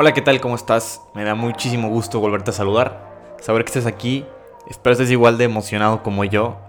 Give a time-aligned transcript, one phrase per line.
[0.00, 0.40] Hola, ¿qué tal?
[0.40, 1.02] ¿Cómo estás?
[1.12, 4.24] Me da muchísimo gusto volverte a saludar, saber que estás aquí.
[4.70, 6.60] Espero estés igual de emocionado como yo.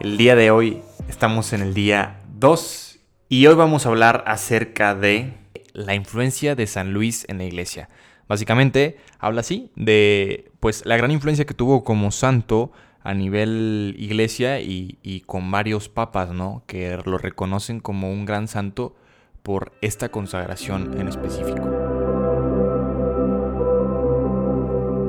[0.00, 2.98] El día de hoy estamos en el día 2
[3.28, 5.34] y hoy vamos a hablar acerca de
[5.72, 7.90] la influencia de San Luis en la iglesia.
[8.26, 12.72] Básicamente habla así de pues la gran influencia que tuvo como santo
[13.04, 16.64] a nivel iglesia y, y, con varios papas, ¿no?
[16.66, 18.96] Que lo reconocen como un gran santo
[19.44, 21.73] por esta consagración en específico.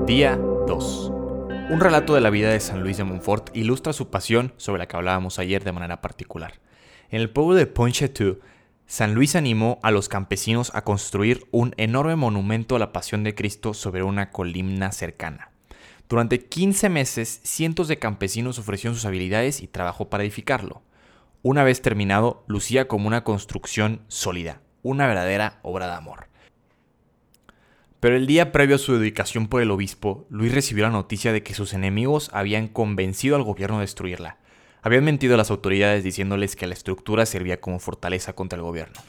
[0.05, 1.11] Día 2.
[1.71, 4.87] Un relato de la vida de San Luis de Montfort ilustra su pasión sobre la
[4.87, 6.59] que hablábamos ayer de manera particular.
[7.09, 8.37] En el pueblo de Pontchateau,
[8.85, 13.33] San Luis animó a los campesinos a construir un enorme monumento a la pasión de
[13.33, 15.49] Cristo sobre una columna cercana.
[16.07, 20.83] Durante 15 meses, cientos de campesinos ofrecieron sus habilidades y trabajó para edificarlo.
[21.41, 26.27] Una vez terminado, lucía como una construcción sólida, una verdadera obra de amor.
[28.05, 31.41] Pero el día previo a su dedicación por el obispo, Luis recibió la noticia de
[31.41, 34.37] que sus enemigos habían convencido al gobierno de destruirla.
[34.83, 39.01] Habían mentido a las autoridades diciéndoles que la estructura servía como fortaleza contra el gobierno.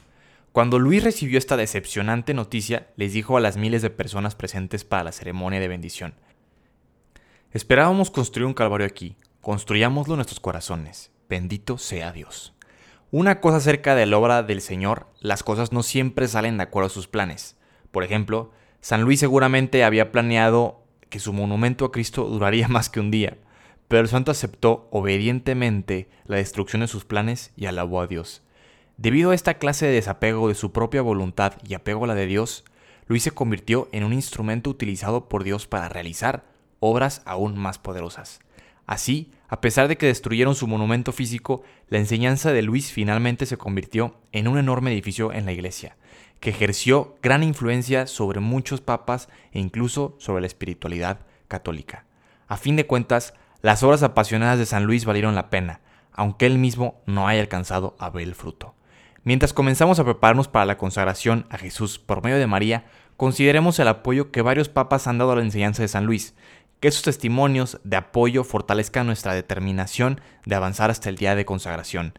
[0.51, 5.05] Cuando Luis recibió esta decepcionante noticia, les dijo a las miles de personas presentes para
[5.05, 6.15] la ceremonia de bendición,
[7.53, 11.11] Esperábamos construir un calvario aquí, construyámoslo en nuestros corazones.
[11.29, 12.55] Bendito sea Dios.
[13.11, 16.87] Una cosa acerca de la obra del Señor, las cosas no siempre salen de acuerdo
[16.87, 17.59] a sus planes.
[17.91, 18.53] Por ejemplo,
[18.87, 23.37] San Luis seguramente había planeado que su monumento a Cristo duraría más que un día,
[23.89, 28.42] pero el santo aceptó obedientemente la destrucción de sus planes y alabó a Dios.
[28.97, 32.27] Debido a esta clase de desapego de su propia voluntad y apego a la de
[32.27, 32.64] Dios,
[33.09, 36.45] Luis se convirtió en un instrumento utilizado por Dios para realizar
[36.79, 38.39] obras aún más poderosas.
[38.87, 43.57] Así, a pesar de que destruyeron su monumento físico, la enseñanza de Luis finalmente se
[43.57, 45.97] convirtió en un enorme edificio en la iglesia,
[46.41, 52.05] que ejerció gran influencia sobre muchos papas e incluso sobre la espiritualidad católica.
[52.48, 55.80] A fin de cuentas, las obras apasionadas de San Luis valieron la pena,
[56.13, 58.74] aunque él mismo no haya alcanzado a ver el fruto.
[59.24, 62.85] Mientras comenzamos a prepararnos para la consagración a Jesús por medio de María,
[63.17, 66.35] consideremos el apoyo que varios papas han dado a la enseñanza de San Luis,
[66.80, 72.14] que sus testimonios de apoyo fortalezcan nuestra determinación de avanzar hasta el día de consagración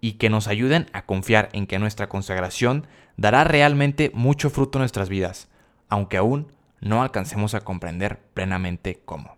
[0.00, 2.86] y que nos ayuden a confiar en que nuestra consagración
[3.16, 5.48] dará realmente mucho fruto en nuestras vidas,
[5.88, 9.36] aunque aún no alcancemos a comprender plenamente cómo.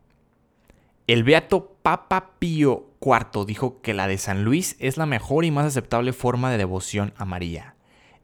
[1.07, 5.51] El beato Papa Pío IV dijo que la de San Luis es la mejor y
[5.51, 7.75] más aceptable forma de devoción a María.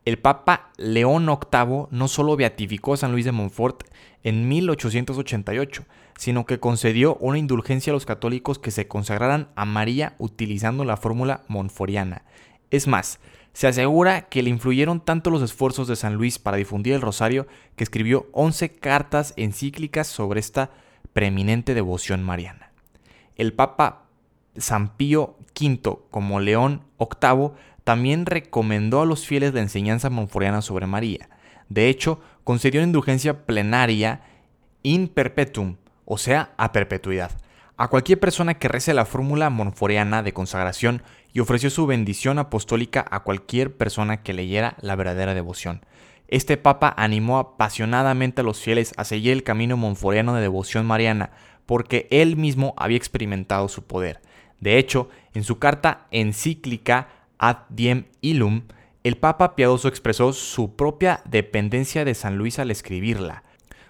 [0.05, 3.85] El Papa León VIII no solo beatificó a San Luis de Montfort
[4.23, 5.85] en 1888,
[6.19, 10.99] sino que concedió una indulgencia a los católicos que se consagraran a María utilizando la
[10.99, 12.25] fórmula monforiana.
[12.71, 13.19] Es más,
[13.55, 17.47] se asegura que le influyeron tanto los esfuerzos de San Luis para difundir el rosario
[17.75, 20.71] que escribió 11 cartas encíclicas sobre esta
[21.15, 22.73] preeminente devoción mariana.
[23.37, 24.04] El Papa
[24.57, 27.53] San Pío V, como León VIII,
[27.85, 31.29] también recomendó a los fieles la enseñanza monforiana sobre María.
[31.69, 34.23] De hecho, concedió indulgencia plenaria
[34.83, 37.31] in perpetuum, o sea, a perpetuidad,
[37.77, 43.05] a cualquier persona que rece la fórmula monforiana de consagración y ofreció su bendición apostólica
[43.11, 45.85] a cualquier persona que leyera la verdadera devoción.
[46.29, 51.31] Este papa animó apasionadamente a los fieles a seguir el camino monforiano de devoción mariana,
[51.67, 54.21] porque él mismo había experimentado su poder.
[54.65, 58.63] De hecho, en su carta encíclica Ad Diem Illum,
[59.03, 63.43] el Papa Piadoso expresó su propia dependencia de San Luis al escribirla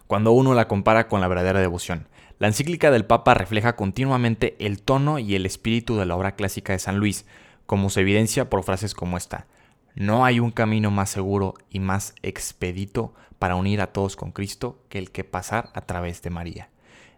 [0.08, 2.08] cuando uno la compara con la verdadera devoción.
[2.40, 6.72] La encíclica del Papa refleja continuamente el tono y el espíritu de la obra clásica
[6.72, 7.24] de San Luis,
[7.66, 9.46] como se evidencia por frases como esta.
[9.94, 14.82] No hay un camino más seguro y más expedito para unir a todos con Cristo
[14.88, 16.68] que el que pasar a través de María.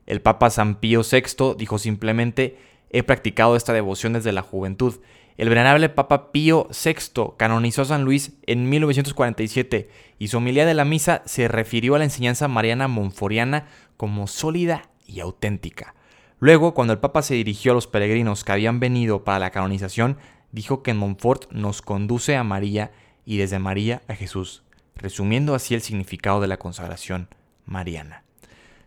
[0.05, 5.01] El Papa San Pío VI dijo simplemente, he practicado esta devoción desde la juventud
[5.37, 10.73] el venerable Papa Pío VI canonizó a San Luis en 1947 y su homilía de
[10.73, 13.67] la misa se refirió a la enseñanza mariana monforiana
[13.99, 15.95] como sólida y auténtica.
[16.39, 20.17] Luego, cuando el Papa se dirigió a los peregrinos que habían venido para la canonización,
[20.53, 22.93] dijo que en Montfort nos conduce a María
[23.27, 24.63] y desde María a Jesús,
[24.95, 27.29] resumiendo así el significado de la consagración
[27.67, 28.25] mariana.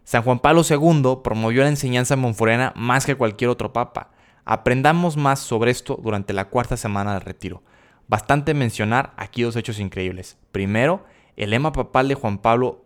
[0.09, 4.09] San Juan Pablo II promovió la enseñanza monforiana más que cualquier otro papa.
[4.43, 7.61] Aprendamos más sobre esto durante la cuarta semana del retiro.
[8.07, 10.39] Bastante mencionar aquí dos hechos increíbles.
[10.51, 12.83] Primero, el lema papal de Juan Pablo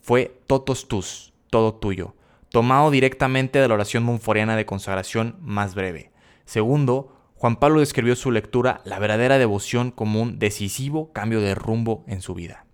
[0.00, 2.14] fue Totos tus, todo tuyo,
[2.48, 6.10] tomado directamente de la oración monforiana de consagración más breve.
[6.46, 12.02] Segundo, Juan Pablo describió su lectura la verdadera devoción como un decisivo cambio de rumbo
[12.06, 12.64] en su vida.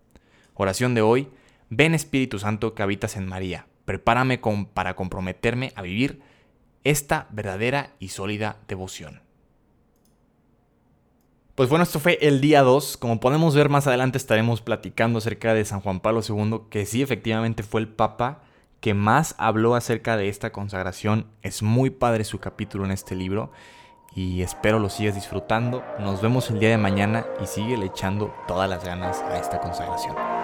[0.55, 1.31] Oración de hoy,
[1.69, 4.39] Ven Espíritu Santo que habitas en María, prepárame
[4.75, 6.21] para comprometerme a vivir
[6.85, 9.23] esta verdadera y sólida devoción.
[11.55, 12.99] Pues bueno, esto fue el día 2.
[12.99, 17.01] Como podemos ver más adelante estaremos platicando acerca de San Juan Pablo II, que sí
[17.01, 18.43] efectivamente fue el Papa
[18.81, 21.27] que más habló acerca de esta consagración.
[21.41, 23.53] Es muy padre su capítulo en este libro
[24.15, 25.83] y espero lo sigas disfrutando.
[25.99, 30.38] Nos vemos el día de mañana y sigue echando todas las ganas a esta consagración.